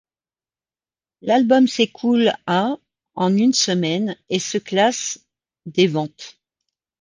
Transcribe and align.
L'album 1.21 1.67
s'écoule 1.67 2.33
à 2.47 2.73
en 3.13 3.37
une 3.37 3.53
semaine 3.53 4.17
et 4.29 4.39
se 4.39 4.57
classe 4.57 5.23
des 5.67 5.85
ventes. 5.85 6.39